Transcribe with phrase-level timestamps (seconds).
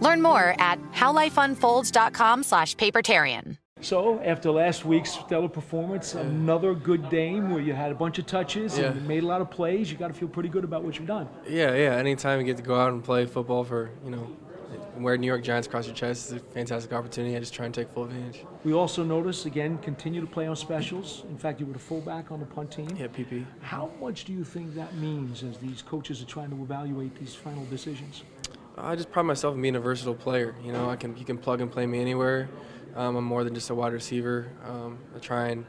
[0.00, 3.58] Learn more at howlifeunfolds.com slash papertarian.
[3.82, 8.24] So, after last week's stellar performance, another good game where you had a bunch of
[8.24, 8.86] touches Yeah.
[8.86, 11.06] and made a lot of plays, you got to feel pretty good about what you've
[11.06, 11.28] done.
[11.46, 11.94] Yeah, yeah.
[11.96, 14.34] Anytime you get to go out and play football for, you know,
[14.96, 17.36] wear New York Giants across your chest is a fantastic opportunity.
[17.36, 18.44] I just try and take full advantage.
[18.64, 21.24] We also noticed, again, continue to play on specials.
[21.28, 22.88] In fact, you were the fullback on the punt team.
[22.98, 23.44] Yeah, PP.
[23.60, 27.34] How much do you think that means as these coaches are trying to evaluate these
[27.34, 28.22] final decisions?
[28.78, 30.54] I just pride myself in being a versatile player.
[30.62, 32.48] You know, I can you can plug and play me anywhere.
[32.94, 34.50] Um, I'm more than just a wide receiver.
[34.66, 35.64] Um, I try and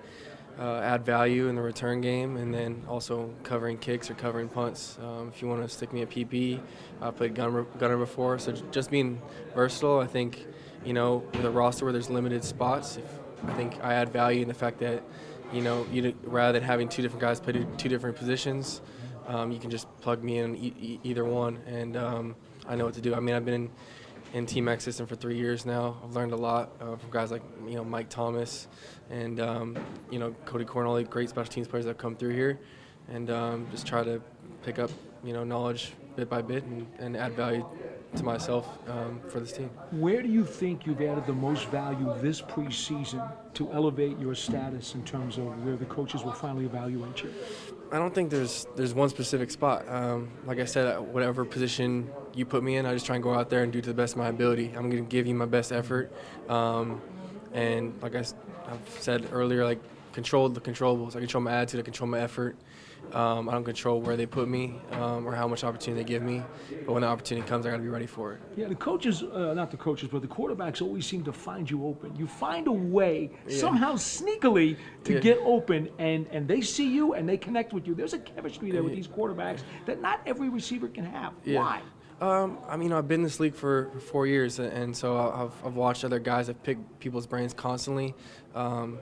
[0.59, 4.97] uh, add value in the return game, and then also covering kicks or covering punts.
[5.01, 6.59] Um, if you want to stick me at PP,
[7.01, 9.21] I played gunner, gunner before, so just being
[9.53, 9.99] versatile.
[9.99, 10.47] I think,
[10.83, 13.05] you know, with a roster where there's limited spots, if,
[13.47, 15.03] I think I add value in the fact that,
[15.53, 18.81] you know, you rather than having two different guys play two- different positions,
[19.27, 22.35] um, you can just plug me in e- either one, and um,
[22.67, 23.15] I know what to do.
[23.15, 23.69] I mean, I've been in,
[24.33, 25.97] in T-Mac's system for three years now.
[26.03, 28.67] I've learned a lot uh, from guys like you know Mike Thomas
[29.09, 29.77] and um,
[30.11, 32.59] you know Cody Cornell, great special teams players that have come through here,
[33.09, 34.21] and um, just try to
[34.63, 34.91] pick up
[35.23, 37.65] you know knowledge bit by bit and, and add value
[38.15, 39.69] to myself um, for this team.
[39.91, 44.95] Where do you think you've added the most value this preseason to elevate your status
[44.95, 47.33] in terms of where the coaches will finally evaluate you?
[47.91, 49.87] I don't think there's there's one specific spot.
[49.87, 53.33] Um, like I said, whatever position you put me in, I just try and go
[53.33, 54.73] out there and do to the best of my ability.
[54.75, 56.11] I'm going to give you my best effort,
[56.49, 57.01] um,
[57.53, 59.79] and like I, have said earlier, like
[60.17, 61.15] control the controllables.
[61.15, 61.79] I control my attitude.
[61.79, 62.57] I control my effort.
[63.13, 66.23] Um, I don't control where they put me um, or how much opportunity they give
[66.23, 66.41] me.
[66.85, 68.39] But when the opportunity comes, I got to be ready for it.
[68.55, 71.85] Yeah, the coaches, uh, not the coaches, but the quarterbacks always seem to find you
[71.85, 72.15] open.
[72.15, 75.19] You find a way, somehow sneakily, to Yeah.
[75.19, 77.93] get open, and, and they see you and they connect with you.
[77.93, 81.33] There's a chemistry there with these quarterbacks that not every receiver can have.
[81.45, 81.59] Yeah.
[81.59, 81.81] Why?
[82.19, 85.53] Um, I mean, I've been in this league for for four years, and so I've,
[85.63, 88.15] I've watched other guys I've picked people's brains constantly.
[88.55, 88.97] Um,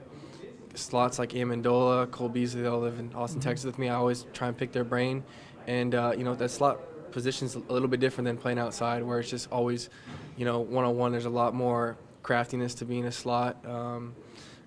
[0.76, 3.88] slots like Amendola, Cole Beasley, they all live in Austin, Texas with me.
[3.88, 5.24] I always try and pick their brain,
[5.66, 6.80] and uh, you know that slot
[7.12, 9.88] position's a little bit different than playing outside, where it's just always,
[10.36, 11.12] you know, one on one.
[11.12, 14.14] There's a lot more craftiness to being a slot, um,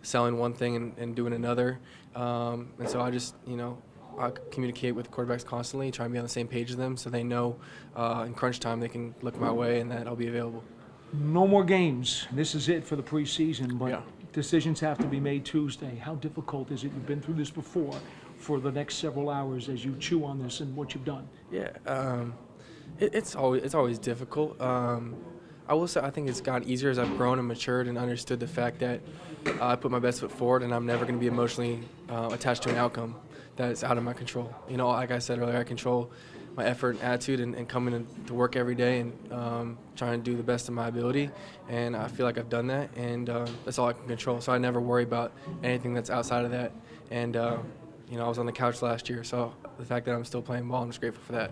[0.01, 1.79] selling one thing and, and doing another,
[2.15, 3.77] um, and so I just, you know,
[4.17, 7.09] I communicate with quarterbacks constantly, try and be on the same page as them, so
[7.09, 7.55] they know
[7.95, 10.63] uh, in crunch time they can look my way and that I'll be available.
[11.13, 12.27] No more games.
[12.31, 14.01] This is it for the preseason, but Yeah.
[14.33, 15.95] Decisions have to be made Tuesday.
[15.95, 16.91] How difficult is it?
[16.93, 17.99] You've been through this before
[18.37, 21.27] for the next several hours as you chew on this and what you've done.
[21.51, 22.33] Yeah, um,
[22.99, 24.59] it, it's always it's always difficult.
[24.61, 25.15] Um,
[25.67, 28.39] I will say I think it's gotten easier as I've grown and matured and understood
[28.39, 29.01] the fact that
[29.45, 32.29] uh, I put my best foot forward and I'm never going to be emotionally uh,
[32.31, 33.15] attached to an outcome
[33.55, 34.53] that's out of my control.
[34.67, 36.11] You know, like I said earlier, I control
[36.55, 40.31] my effort and attitude and, and coming to work every day and um, trying to
[40.31, 41.29] do the best of my ability.
[41.69, 44.41] And I feel like I've done that, and uh, that's all I can control.
[44.41, 45.31] So I never worry about
[45.63, 46.71] anything that's outside of that.
[47.11, 47.57] And uh,
[48.09, 50.41] you know, I was on the couch last year, so the fact that I'm still
[50.41, 51.51] playing ball, I'm just grateful for that.